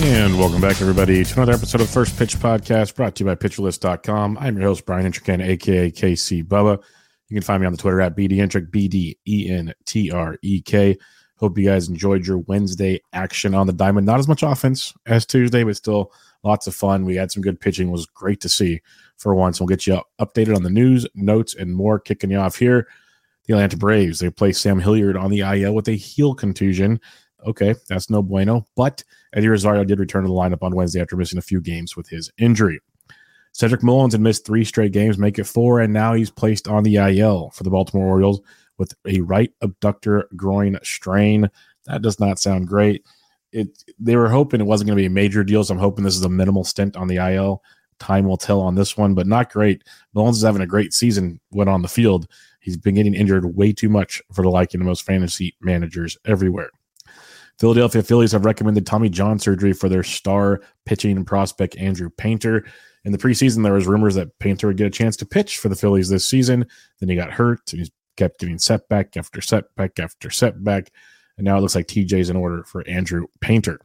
[0.00, 3.34] And welcome back, everybody, to another episode of First Pitch Podcast brought to you by
[3.34, 4.38] PitcherList.com.
[4.38, 6.80] I'm your host, Brian Entrekin, aka KC Bubba.
[7.28, 10.38] You can find me on the Twitter at BDentrek, B D E N T R
[10.40, 10.96] E K.
[11.38, 14.06] Hope you guys enjoyed your Wednesday action on the diamond.
[14.06, 16.12] Not as much offense as Tuesday, but still
[16.44, 17.04] lots of fun.
[17.04, 17.88] We had some good pitching.
[17.88, 18.80] It was great to see
[19.16, 19.58] for once.
[19.58, 21.98] We'll get you updated on the news, notes, and more.
[21.98, 22.86] Kicking you off here,
[23.46, 24.20] the Atlanta Braves.
[24.20, 27.00] They placed Sam Hilliard on the IL with a heel contusion.
[27.46, 28.66] Okay, that's no bueno.
[28.76, 31.96] But Eddie Rosario did return to the lineup on Wednesday after missing a few games
[31.96, 32.80] with his injury.
[33.52, 36.82] Cedric Mullins had missed three straight games, make it four, and now he's placed on
[36.82, 38.40] the IL for the Baltimore Orioles
[38.78, 41.50] with a right abductor groin strain.
[41.86, 43.04] That does not sound great.
[43.52, 46.04] It they were hoping it wasn't going to be a major deal, so I'm hoping
[46.04, 47.62] this is a minimal stint on the IL.
[47.98, 49.82] Time will tell on this one, but not great.
[50.14, 52.28] Mullins is having a great season when on the field.
[52.60, 56.70] He's been getting injured way too much for the liking of most fantasy managers everywhere.
[57.58, 62.64] Philadelphia Phillies have recommended Tommy John surgery for their star pitching prospect Andrew Painter.
[63.04, 65.68] In the preseason, there was rumors that Painter would get a chance to pitch for
[65.68, 66.66] the Phillies this season.
[67.00, 70.90] Then he got hurt, and he's kept getting setback after setback after setback.
[71.36, 73.80] And now it looks like TJ's in order for Andrew Painter.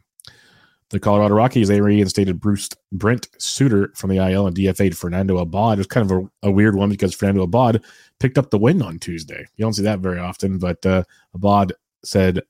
[0.90, 5.78] The Colorado Rockies, they reinstated Bruce Brent Suter from the IL and DFA'd Fernando Abad.
[5.78, 7.84] It was kind of a, a, weird one because Fernando Abad
[8.20, 9.48] picked up the win on Tuesday.
[9.56, 11.74] You don't see that very often, but uh, Abad
[12.04, 12.42] said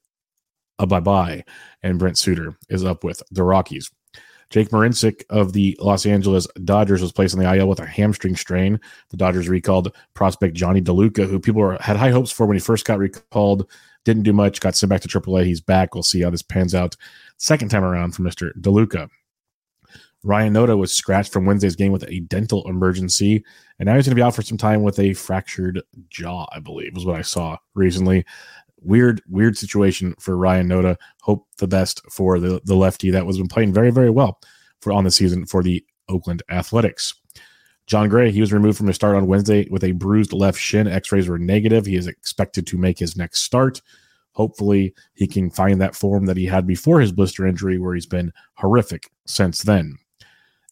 [0.83, 1.43] a bye bye,
[1.81, 3.89] and Brent Suter is up with the Rockies.
[4.49, 8.35] Jake Marisnick of the Los Angeles Dodgers was placed on the IL with a hamstring
[8.35, 8.79] strain.
[9.09, 12.61] The Dodgers recalled prospect Johnny DeLuca, who people were, had high hopes for when he
[12.61, 13.67] first got recalled.
[14.05, 15.45] Didn't do much, got sent back to AAA.
[15.45, 15.95] He's back.
[15.95, 16.95] We'll see how this pans out
[17.37, 18.51] second time around for Mr.
[18.59, 19.09] DeLuca.
[20.25, 23.43] Ryan Noda was scratched from Wednesday's game with a dental emergency,
[23.79, 26.59] and now he's going to be out for some time with a fractured jaw, I
[26.59, 28.23] believe, was what I saw recently
[28.83, 30.97] weird, weird situation for Ryan Noda.
[31.21, 34.39] Hope the best for the, the lefty that was been playing very, very well
[34.81, 37.13] for on the season for the Oakland Athletics.
[37.85, 40.87] Jon Gray, he was removed from his start on Wednesday with a bruised left shin.
[40.87, 41.85] X-rays were negative.
[41.85, 43.81] He is expected to make his next start.
[44.31, 48.05] Hopefully, he can find that form that he had before his blister injury, where he's
[48.05, 49.97] been horrific since then.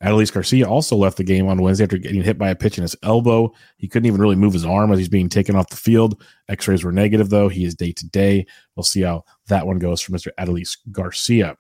[0.03, 2.81] Adolis Garcia also left the game on Wednesday after getting hit by a pitch in
[2.81, 3.53] his elbow.
[3.78, 6.22] He couldn't even really move his arm as he's being taken off the field.
[6.50, 7.50] X rays were negative, though.
[7.50, 8.47] He is day to day.
[8.75, 10.29] We'll see how that one goes for Mr.
[10.40, 11.56] Adolis Garcia.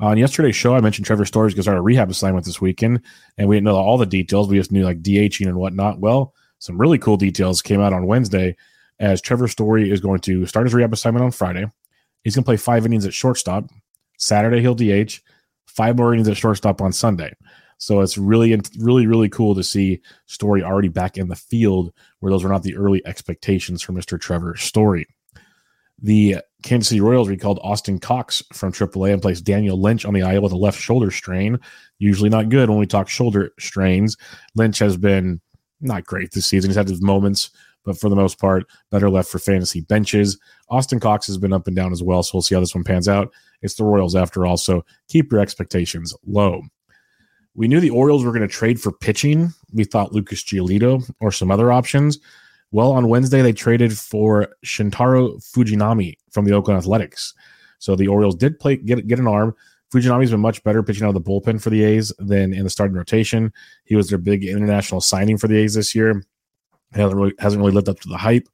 [0.00, 3.00] On yesterday's show, I mentioned Trevor Story's going to start a rehab assignment this weekend,
[3.36, 4.48] and we didn't know all the details.
[4.48, 5.98] We just knew like DHing and whatnot.
[5.98, 8.56] Well, some really cool details came out on Wednesday
[9.00, 11.66] as Trevor Story is going to start his rehab assignment on Friday.
[12.22, 13.64] He's going to play five innings at shortstop.
[14.18, 15.20] Saturday, he'll DH
[15.68, 17.34] five more innings at shortstop on Sunday.
[17.78, 22.32] So it's really, really, really cool to see Story already back in the field where
[22.32, 24.20] those were not the early expectations for Mr.
[24.20, 25.06] Trevor Story.
[26.00, 30.20] The Kansas City Royals recalled Austin Cox from AAA and placed Daniel Lynch on the
[30.20, 31.58] IL with a left shoulder strain.
[31.98, 34.16] Usually not good when we talk shoulder strains.
[34.54, 35.40] Lynch has been
[35.80, 36.70] not great this season.
[36.70, 37.50] He's had his moments,
[37.88, 40.38] but for the most part, better left for fantasy benches.
[40.68, 42.84] Austin Cox has been up and down as well, so we'll see how this one
[42.84, 43.32] pans out.
[43.62, 46.60] It's the Royals after all, so keep your expectations low.
[47.54, 49.54] We knew the Orioles were going to trade for pitching.
[49.72, 52.18] We thought Lucas Giolito or some other options.
[52.72, 57.32] Well, on Wednesday, they traded for Shintaro Fujinami from the Oakland Athletics.
[57.78, 59.56] So the Orioles did play get, get an arm.
[59.90, 62.70] Fujinami's been much better pitching out of the bullpen for the A's than in the
[62.70, 63.50] starting rotation.
[63.84, 66.22] He was their big international signing for the A's this year.
[66.92, 68.48] Hasn't really, hasn't really lived up to the hype.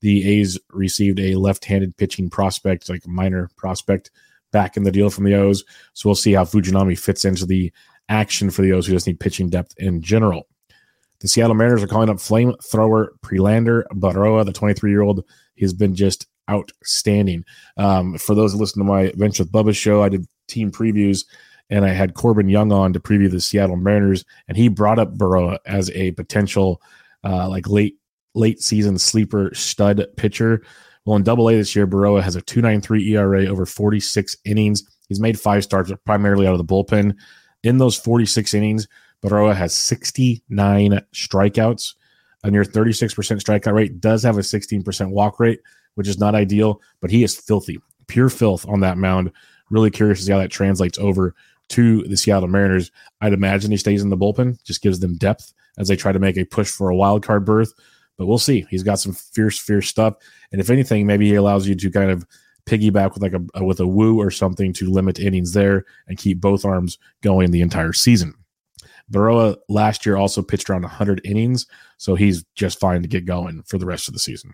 [0.00, 4.10] The A's received a left-handed pitching prospect, like a minor prospect,
[4.50, 5.64] back in the deal from the O's.
[5.94, 7.72] So we'll see how Fujinami fits into the
[8.08, 10.46] action for the O's who just need pitching depth in general.
[11.20, 15.24] The Seattle Mariners are calling up flamethrower Prelander Berroa, the 23 year old.
[15.54, 17.44] He's been just outstanding.
[17.76, 21.24] Um, for those that listen to my Venture with Bubba show, I did team previews
[21.70, 25.16] and I had Corbin Young on to preview the Seattle Mariners, and he brought up
[25.16, 26.82] Berroa as a potential
[27.24, 27.96] uh, like late
[28.34, 30.62] late season sleeper stud pitcher.
[31.04, 34.84] Well, in Double A this year, Berroa has a 2.93 ERA over 46 innings.
[35.08, 37.16] He's made five starts, primarily out of the bullpen.
[37.64, 38.86] In those 46 innings,
[39.22, 41.94] Berroa has 69 strikeouts.
[42.44, 45.60] A near 36% strikeout rate does have a 16% walk rate,
[45.94, 47.78] which is not ideal, but he is filthy,
[48.08, 49.30] pure filth on that mound.
[49.70, 51.34] Really curious to see how that translates over
[51.72, 52.90] to the Seattle Mariners.
[53.20, 56.18] I'd imagine he stays in the bullpen, just gives them depth as they try to
[56.18, 57.72] make a push for a wild card berth.
[58.18, 58.66] But we'll see.
[58.70, 60.14] He's got some fierce, fierce stuff,
[60.52, 62.26] and if anything, maybe he allows you to kind of
[62.66, 66.40] piggyback with like a with a Woo or something to limit innings there and keep
[66.40, 68.34] both arms going the entire season.
[69.10, 71.66] Berroa last year also pitched around 100 innings,
[71.98, 74.52] so he's just fine to get going for the rest of the season.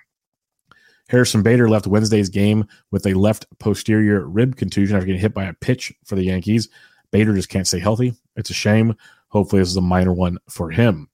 [1.09, 5.45] Harrison Bader left Wednesday's game with a left posterior rib contusion after getting hit by
[5.45, 6.69] a pitch for the Yankees.
[7.11, 8.15] Bader just can't stay healthy.
[8.37, 8.95] It's a shame.
[9.29, 11.09] Hopefully, this is a minor one for him.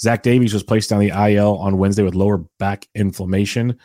[0.00, 3.78] Zach Davies was placed on the IL on Wednesday with lower back inflammation.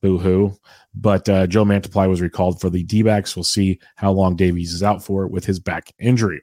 [0.00, 0.56] Boo hoo.
[0.94, 3.36] But uh, Joe Mantiply was recalled for the D backs.
[3.36, 6.42] We'll see how long Davies is out for with his back injury.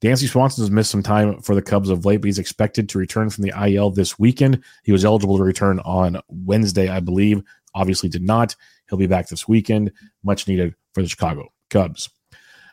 [0.00, 2.98] Dansby Swanson has missed some time for the Cubs of late, but he's expected to
[2.98, 4.64] return from the IL this weekend.
[4.82, 7.42] He was eligible to return on Wednesday, I believe.
[7.74, 8.56] Obviously, did not.
[8.88, 9.92] He'll be back this weekend.
[10.24, 12.08] Much needed for the Chicago Cubs.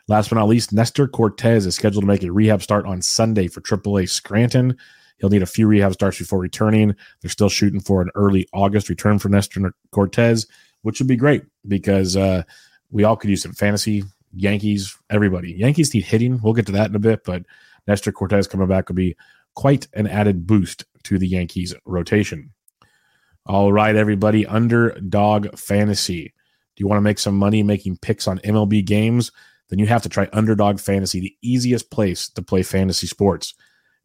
[0.08, 3.46] Last but not least, Nestor Cortes is scheduled to make a rehab start on Sunday
[3.46, 4.76] for AAA Scranton.
[5.18, 6.96] He'll need a few rehab starts before returning.
[7.20, 10.46] They're still shooting for an early August return for Nestor Cortes,
[10.82, 12.42] which would be great because uh,
[12.90, 15.52] we all could use some fantasy Yankees, everybody.
[15.52, 16.40] Yankees need hitting.
[16.42, 17.44] We'll get to that in a bit, but
[17.86, 19.16] Nestor Cortes coming back would be
[19.54, 22.50] quite an added boost to the Yankees rotation.
[23.46, 24.46] All right, everybody.
[24.46, 26.34] Underdog fantasy.
[26.76, 29.32] Do you want to make some money making picks on MLB games?
[29.68, 33.54] Then you have to try Underdog Fantasy, the easiest place to play fantasy sports.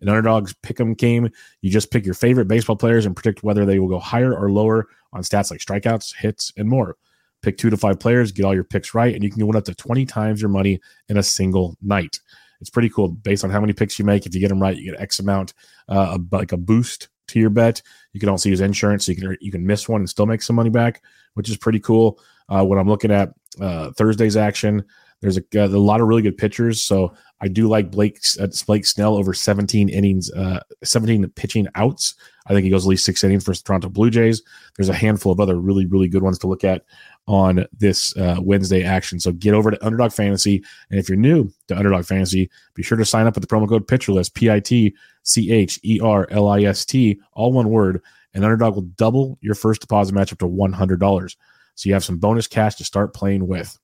[0.01, 1.29] In Underdog's Pick'em game,
[1.61, 4.51] you just pick your favorite baseball players and predict whether they will go higher or
[4.51, 6.97] lower on stats like strikeouts, hits, and more.
[7.41, 9.63] Pick two to five players, get all your picks right, and you can win up
[9.65, 12.19] to 20 times your money in a single night.
[12.59, 14.25] It's pretty cool based on how many picks you make.
[14.25, 15.53] If you get them right, you get X amount,
[15.89, 17.81] uh, like a boost to your bet.
[18.13, 20.41] You can also use insurance, so you can you can miss one and still make
[20.41, 21.01] some money back,
[21.33, 22.19] which is pretty cool.
[22.47, 24.83] Uh, when I'm looking at uh, Thursday's action,
[25.23, 28.85] there's a, a, lot of really good pitchers, so I do like Blake uh, Blake
[28.85, 32.15] Snell over 17 innings, uh, 17 pitching outs.
[32.45, 34.43] I think he goes at least six innings for Toronto Blue Jays.
[34.75, 36.83] There's a handful of other really really good ones to look at
[37.25, 39.17] on this uh, Wednesday action.
[39.17, 40.61] So get over to Underdog Fantasy.
[40.89, 43.69] And if you're new to Underdog Fantasy, be sure to sign up with the promo
[43.69, 44.93] code PitcherList, P I T
[45.23, 48.01] C H E R L I S T, all one word.
[48.33, 51.35] And Underdog will double your first deposit match up to $100.
[51.75, 53.79] So you have some bonus cash to start playing with.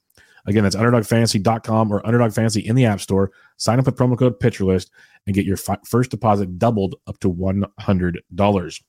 [0.50, 3.32] Again, that's underdogfantasy.com or underdog fantasy in the App Store.
[3.58, 4.90] Sign up with promo code PitcherList
[5.28, 8.82] and get your fi- first deposit doubled up to $100.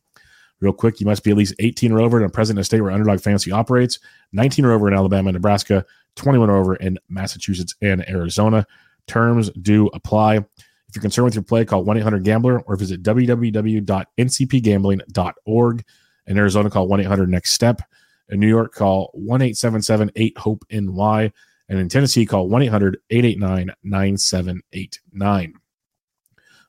[0.60, 2.80] Real quick, you must be at least 18 or over and present in a state
[2.80, 3.98] where Underdog Fantasy operates,
[4.32, 5.84] 19 or over in Alabama and Nebraska,
[6.16, 8.66] 21 or over in Massachusetts and Arizona.
[9.06, 10.36] Terms do apply.
[10.36, 15.84] If you're concerned with your play, call 1 800 Gambler or visit www.ncpgambling.org.
[16.26, 17.82] In Arizona, call 1 800 Next Step.
[18.30, 21.32] In New York, call 1 877 8 HOPE NY.
[21.70, 25.54] And in Tennessee, call 1 800 889 9789.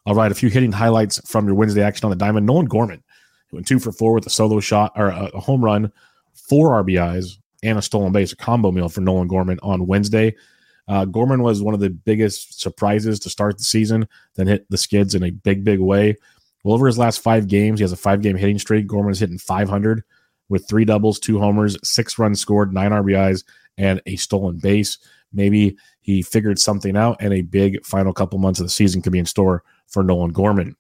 [0.06, 2.46] All right, a few hitting highlights from your Wednesday action on the diamond.
[2.46, 3.04] Nolan Gorman
[3.52, 5.92] went two for four with a solo shot or a, a home run,
[6.34, 10.36] four RBIs, and a stolen base, a combo meal for Nolan Gorman on Wednesday.
[10.88, 14.78] Uh, Gorman was one of the biggest surprises to start the season, then hit the
[14.78, 16.16] skids in a big, big way.
[16.64, 18.86] Well, over his last five games, he has a five game hitting streak.
[18.86, 20.04] Gorman is hitting 500
[20.52, 23.46] with three doubles, two homers, six runs scored, nine RBIs,
[23.78, 24.98] and a stolen base.
[25.32, 29.14] Maybe he figured something out, and a big final couple months of the season could
[29.14, 30.76] be in store for Nolan Gorman.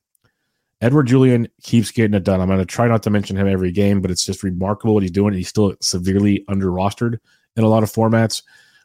[0.82, 2.42] Edouard Julien keeps getting it done.
[2.42, 5.04] I'm going to try not to mention him every game, but it's just remarkable what
[5.04, 5.34] he's doing.
[5.34, 7.20] He's still severely under rostered
[7.56, 8.44] in a lot of formats.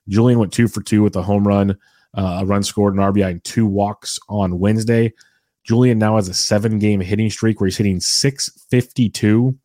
[0.08, 1.76] Julien went two for two with a home run,
[2.16, 5.12] uh, a run scored, an RBI, and two walks on Wednesday.
[5.64, 9.58] Julien now has a seven game hitting streak where he's hitting 652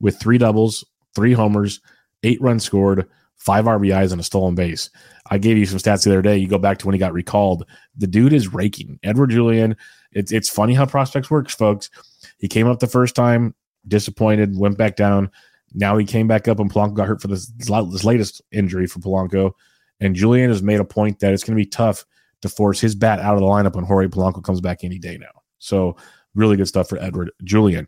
[0.00, 0.84] with three doubles,
[1.14, 1.80] three homers,
[2.22, 4.90] eight runs scored, five RBIs, and a stolen base.
[5.30, 6.36] I gave you some stats the other day.
[6.36, 7.66] You go back to when he got recalled.
[7.96, 8.98] The dude is raking.
[9.02, 9.76] Edouard Julien.
[10.12, 11.90] it's it's funny how prospects works, folks.
[12.38, 13.54] He came up the first time,
[13.86, 15.30] disappointed, went back down.
[15.72, 19.00] Now he came back up, and Polanco got hurt for this, this latest injury for
[19.00, 19.52] Polanco.
[20.00, 22.04] And Julien has made a point that it's going to be tough
[22.42, 25.16] to force his bat out of the lineup when Jorge Polanco comes back any day
[25.18, 25.42] now.
[25.58, 25.96] So
[26.34, 27.86] really good stuff for Edouard Julien.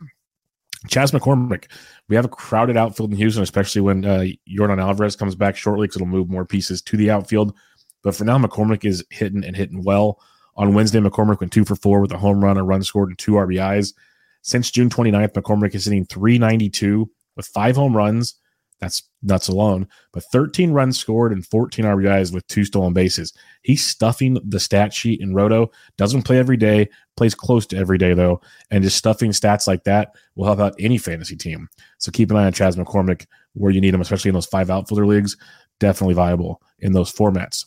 [0.88, 1.66] Chas McCormick,
[2.08, 5.86] we have a crowded outfield in Houston, especially when uh, Yordan Alvarez comes back shortly
[5.86, 7.54] because it'll move more pieces to the outfield.
[8.02, 10.20] But for now, McCormick is hitting and hitting well.
[10.56, 13.18] On Wednesday, McCormick went two for four with a home run, a run scored, and
[13.18, 13.94] two RBIs.
[14.42, 18.36] Since June 29th, McCormick is hitting 392 with five home runs.
[18.80, 23.32] That's nuts alone, but 13 runs scored and 14 RBIs with two stolen bases.
[23.62, 25.70] He's stuffing the stat sheet in Roto.
[25.96, 28.40] Doesn't play every day, plays close to every day though,
[28.70, 31.68] and just stuffing stats like that will help out any fantasy team.
[31.98, 34.68] So keep an eye on Chas McCormick where you need him, especially in those five
[34.68, 35.36] outfielder leagues.
[35.80, 37.64] Definitely viable in those formats.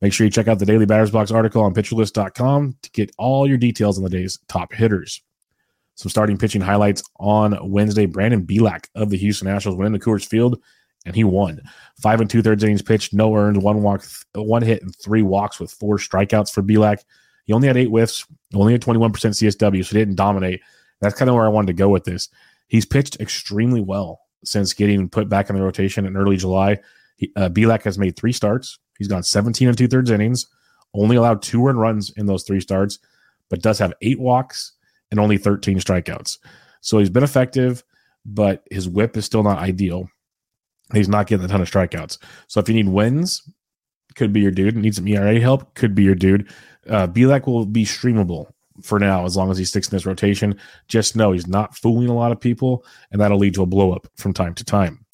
[0.00, 3.46] Make sure you check out the Daily Batters Box article on PitcherList.com to get all
[3.46, 5.22] your details on the day's top hitters.
[6.00, 8.06] Some starting pitching highlights on Wednesday.
[8.06, 10.58] Brandon Bielak of the Houston Nationals went into Coors Field
[11.04, 11.60] and he won.
[12.00, 14.02] Five and two thirds innings pitched, no earned, one walk,
[14.34, 17.04] one hit, and three walks with four strikeouts for Bielak.
[17.44, 20.62] He only had eight whiffs, only had 21% CSW, so he didn't dominate.
[21.02, 22.30] That's kind of where I wanted to go with this.
[22.68, 26.78] He's pitched extremely well since getting put back in the rotation in early July.
[27.36, 28.78] Uh, Bielak has made three starts.
[28.96, 30.46] He's gone 17 and two thirds innings,
[30.94, 33.00] only allowed two earned runs in those three starts,
[33.50, 34.72] but does have eight walks
[35.10, 36.38] and only 13 strikeouts.
[36.80, 37.84] So he's been effective,
[38.24, 40.08] but his whip is still not ideal.
[40.92, 42.18] He's not getting a ton of strikeouts.
[42.48, 43.42] So if you need wins,
[44.16, 44.76] could be your dude.
[44.76, 46.52] Need some ERA help, could be your dude.
[46.88, 48.46] Uh, Bielak will be streamable
[48.82, 50.58] for now as long as he sticks in this rotation.
[50.88, 53.92] Just know he's not fooling a lot of people, and that'll lead to a blow
[53.92, 55.04] up from time to time.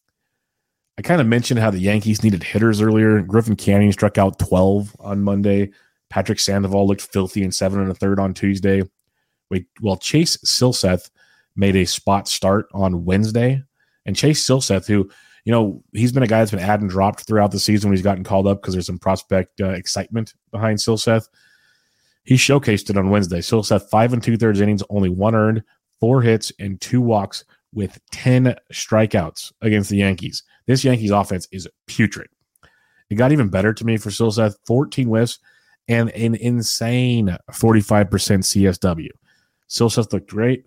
[0.99, 3.21] I kind of mentioned how the Yankees needed hitters earlier.
[3.21, 5.71] Griffin Canning struck out 12 on Monday.
[6.09, 8.83] Patrick Sandoval looked filthy in seven and a third on Tuesday.
[9.50, 11.11] We, well, Chase Silseth
[11.55, 13.62] made a spot start on Wednesday,
[14.05, 15.11] and Chase Silseth, who
[15.45, 17.97] you know he's been a guy that's been added and dropped throughout the season when
[17.97, 21.29] he's gotten called up because there's some prospect uh, excitement behind Silseth.
[22.25, 23.38] He showcased it on Wednesday.
[23.38, 25.62] Silseth five and two thirds innings, only one earned,
[26.00, 30.43] four hits, and two walks with ten strikeouts against the Yankees.
[30.67, 32.29] This Yankees offense is putrid.
[33.09, 35.38] It got even better to me for Silseth, 14 whiffs
[35.88, 39.09] and an insane 45% CSW.
[39.68, 40.66] Silseth looked great.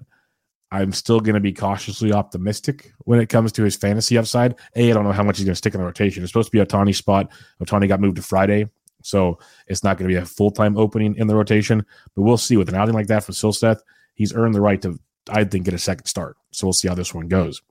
[0.72, 4.56] I'm still going to be cautiously optimistic when it comes to his fantasy upside.
[4.76, 6.22] A, I don't know how much he's going to stick in the rotation.
[6.22, 7.32] It's supposed to be Ohtani's spot.
[7.62, 8.70] Ohtani got moved to Friday,
[9.02, 11.84] so it's not going to be a full time opening in the rotation.
[12.16, 13.82] But we'll see with an outing like that from Silseth,
[14.14, 16.38] he's earned the right to, I think, get a second start.
[16.52, 17.62] So we'll see how this one goes.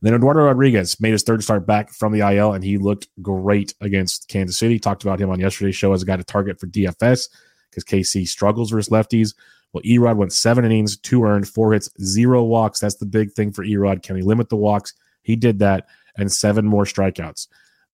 [0.00, 3.08] And then Eduardo Rodriguez made his third start back from the IL, and he looked
[3.20, 4.78] great against Kansas City.
[4.78, 7.28] Talked about him on yesterday's show as a guy to target for DFS
[7.70, 9.34] because KC struggles versus lefties.
[9.72, 12.80] Well, Erod went seven innings, two earned, four hits, zero walks.
[12.80, 14.02] That's the big thing for Erod.
[14.02, 14.94] Can he limit the walks?
[15.22, 15.86] He did that,
[16.16, 17.46] and seven more strikeouts.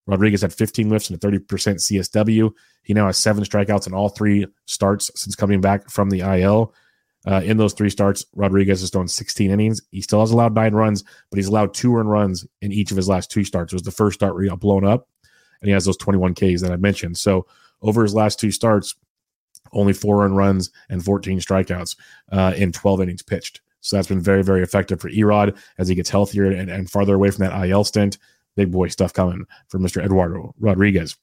[0.07, 2.53] Rodriguez had 15 whiffs and a 30% CSW.
[2.83, 6.73] He now has seven strikeouts in all three starts since coming back from the IL.
[7.27, 9.83] Uh, in those three starts, Rodriguez has thrown 16 innings.
[9.91, 12.97] He still has allowed nine runs, but he's allowed two earned runs in each of
[12.97, 13.73] his last two starts.
[13.73, 15.09] It was the first start where he got blown up,
[15.61, 17.19] and he has those 21 Ks that I mentioned.
[17.19, 17.47] So
[17.83, 18.95] over his last two starts,
[19.77, 21.97] only four earned runs and 14 strikeouts
[22.33, 23.61] uh, in 12 innings pitched.
[23.81, 27.15] So that's been very, very effective for Erod as he gets healthier and, and farther
[27.15, 28.19] away from that IL stint.
[28.57, 30.05] Big boy stuff coming for Mr.
[30.05, 31.17] Eduardo Rodriguez.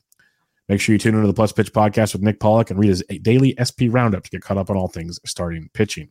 [0.69, 3.03] Make sure you tune into the Plus Pitch podcast with Nick Pollock and read his
[3.21, 6.09] daily SP roundup to get caught up on all things starting pitching.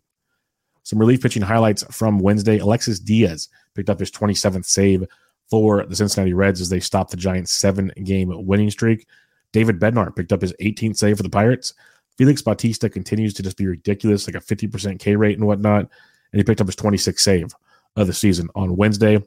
[0.83, 2.59] Some relief pitching highlights from Wednesday.
[2.59, 5.07] Alexis Diaz picked up his 27th save
[5.49, 9.07] for the Cincinnati Reds as they stopped the Giants' seven game winning streak.
[9.53, 11.75] David Bednar picked up his 18th save for the Pirates.
[12.23, 15.81] Felix Bautista continues to just be ridiculous, like a 50% K rate and whatnot.
[15.81, 17.53] And he picked up his 26th save
[17.97, 19.21] of the season on Wednesday.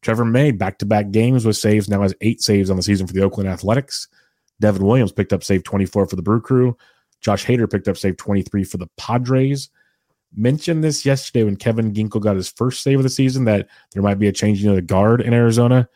[0.00, 3.08] Trevor May, back to back games with saves, now has eight saves on the season
[3.08, 4.06] for the Oakland Athletics.
[4.60, 6.76] Devin Williams picked up save 24 for the Brew Crew.
[7.20, 9.68] Josh Hader picked up save 23 for the Padres.
[10.32, 14.04] Mentioned this yesterday when Kevin Ginkel got his first save of the season that there
[14.04, 15.88] might be a changing of the guard in Arizona.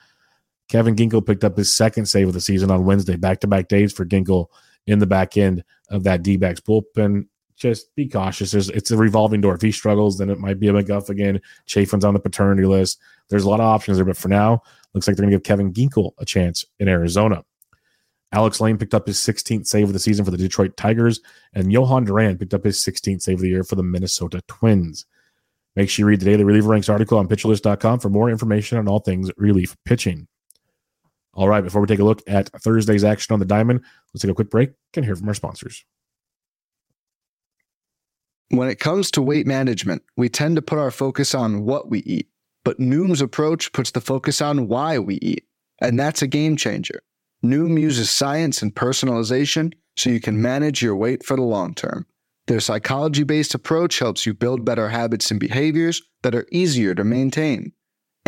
[0.67, 3.69] Kevin Ginkel picked up his second save of the season on Wednesday, back to back
[3.69, 4.49] days for Ginkel
[4.87, 7.27] in the back end of that D backs bullpen.
[7.57, 8.53] Just be cautious.
[8.53, 9.55] There's, it's a revolving door.
[9.55, 11.41] If he struggles, then it might be a McGough again.
[11.67, 12.99] Chafin's on the paternity list.
[13.29, 14.63] There's a lot of options there, but for now,
[14.95, 17.45] looks like they're going to give Kevin Ginkel a chance in Arizona.
[18.33, 21.21] Alex Lane picked up his 16th save of the season for the Detroit Tigers,
[21.53, 25.05] and Jhoan Duran picked up his 16th save of the year for the Minnesota Twins.
[25.77, 28.89] Make sure you read the Daily Reliever Ranks article on PitcherList.com for more information on
[28.89, 30.27] all things relief pitching.
[31.35, 33.81] All right, before we take a look at Thursday's action on the diamond,
[34.13, 35.85] let's take a quick break and hear from our sponsors.
[38.49, 42.01] When it comes to weight management, we tend to put our focus on what we
[42.01, 42.29] eat,
[42.65, 45.47] but Noom's approach puts the focus on why we eat,
[45.81, 47.01] and that's a game changer.
[47.45, 52.07] Noom uses science and personalization so you can manage your weight for the long term.
[52.49, 57.05] Their psychology based approach helps you build better habits and behaviors that are easier to
[57.05, 57.73] maintain.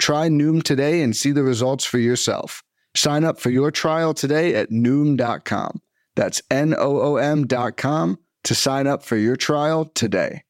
[0.00, 2.62] Try Noom today and see the results for yourself.
[2.96, 5.80] Sign up for your trial today at Noom.com.
[6.16, 10.42] That's N O O M.com to sign up for your trial today.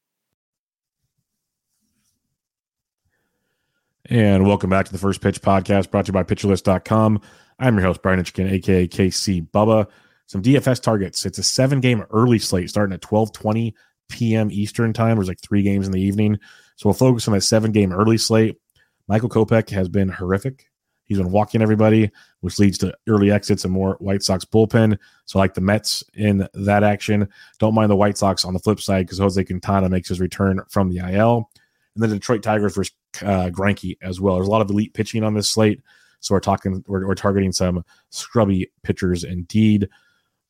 [4.05, 7.21] And welcome back to the First Pitch Podcast brought to you by PitcherList.com.
[7.59, 9.87] I'm your host, Brian Entrekin, aka KC Bubba.
[10.27, 11.25] Some DFS targets.
[11.25, 13.75] It's a seven game early slate starting at 1220
[14.09, 14.49] p.m.
[14.51, 15.17] Eastern time.
[15.17, 16.39] There's like three games in the evening.
[16.77, 18.57] So we'll focus on that seven game early slate.
[19.07, 20.71] Michael Kopech has been horrific.
[21.11, 24.97] He's been walking everybody, which leads to early exits and more White Sox bullpen.
[25.25, 27.27] So, like the Mets in that action,
[27.59, 30.61] don't mind the White Sox on the flip side because Jose Quintana makes his return
[30.69, 31.49] from the IL.
[31.95, 33.51] And then the Detroit Tigers versus uh,
[34.01, 34.35] as well.
[34.35, 35.81] There's a lot of elite pitching on this slate.
[36.21, 39.89] So, we're talking, we're, we're targeting some scrubby pitchers indeed.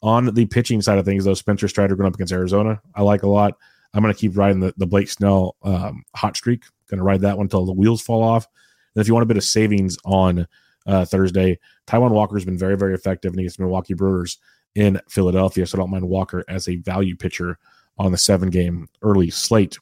[0.04, 3.24] On the pitching side of things, though, Spencer Strider going up against Arizona, I like
[3.24, 3.58] a lot.
[3.94, 6.66] I'm going to keep riding the, the Blake Snell um, hot streak.
[6.92, 8.48] Going to ride that one until the wheels fall off.
[8.96, 10.48] And if you want a bit of savings on
[10.86, 11.58] uh, Thursday,
[11.88, 14.38] Taijuan Walker has been very, very effective against Milwaukee Brewers
[14.76, 15.66] in Philadelphia.
[15.66, 17.58] So I don't mind Walker as a value pitcher
[17.98, 19.78] on the seven game early slate.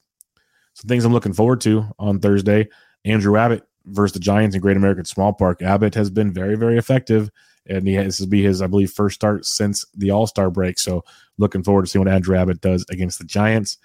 [0.73, 2.69] Some things I'm looking forward to on Thursday
[3.05, 5.61] Andrew Abbott versus the Giants in Great American Small Park.
[5.61, 7.29] Abbott has been very, very effective.
[7.67, 10.49] And he has, this will be his, I believe, first start since the All Star
[10.49, 10.79] break.
[10.79, 11.03] So
[11.37, 13.77] looking forward to seeing what Andrew Abbott does against the Giants.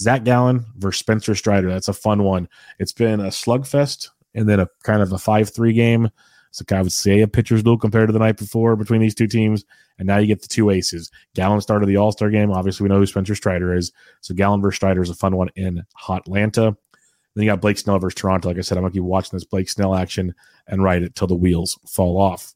[0.00, 1.68] Zach Gallen versus Spencer Strider.
[1.68, 2.48] That's a fun one.
[2.78, 6.10] It's been a slugfest and then a kind of a 5 3 game.
[6.50, 9.26] So I would say a pitcher's duel compared to the night before between these two
[9.26, 9.64] teams.
[9.98, 11.10] And now you get the two aces.
[11.34, 12.50] Gallen started the All Star game.
[12.50, 13.92] Obviously, we know who Spencer Strider is.
[14.20, 16.76] So Gallen versus Strider is a fun one in Hot Atlanta.
[17.34, 18.48] Then you got Blake Snell versus Toronto.
[18.48, 20.34] Like I said, I'm going to keep watching this Blake Snell action
[20.66, 22.54] and ride it till the wheels fall off.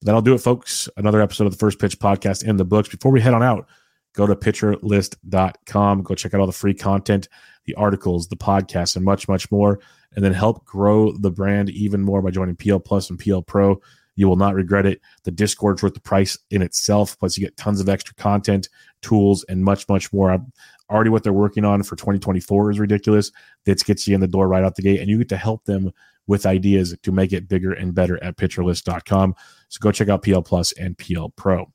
[0.00, 0.88] But that'll do it, folks.
[0.96, 2.88] Another episode of the First Pitch podcast in the books.
[2.88, 3.66] Before we head on out,
[4.14, 6.02] go to pitcherlist.com.
[6.02, 7.28] Go check out all the free content,
[7.66, 9.80] the articles, the podcasts, and much, much more
[10.14, 13.80] and then help grow the brand even more by joining PL Plus and PL Pro.
[14.16, 15.00] You will not regret it.
[15.24, 17.18] The Discord's worth the price in itself.
[17.18, 18.68] Plus, you get tons of extra content,
[19.02, 20.30] tools, and much, much more.
[20.30, 20.52] I'm,
[20.88, 23.32] already what they're working on for 2024 is ridiculous.
[23.64, 25.64] This gets you in the door right out the gate, and you get to help
[25.64, 25.90] them
[26.26, 29.34] with ideas to make it bigger and better at pitcherlist.com.
[29.68, 31.73] So go check out PL Plus and PL Pro.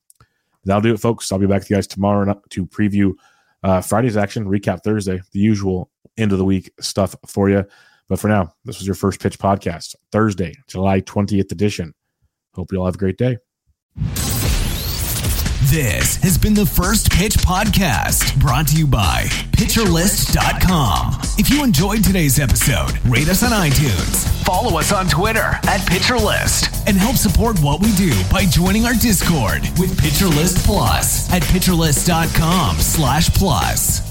[0.66, 1.32] That'll do it, folks.
[1.32, 3.14] I'll be back with you guys tomorrow to preview
[3.64, 7.66] uh, Friday's action, recap Thursday, the usual end of the week stuff for you.
[8.08, 11.94] But for now, this was your first pitch podcast, Thursday, July 20th edition.
[12.54, 13.38] Hope you all have a great day.
[15.70, 21.20] This has been the First Pitch Podcast, brought to you by PitcherList.com.
[21.38, 26.88] If you enjoyed today's episode, rate us on iTunes, follow us on Twitter at PitcherList,
[26.88, 32.80] and help support what we do by joining our Discord with PitcherList Plus at PitcherList.com
[32.80, 34.09] slash plus.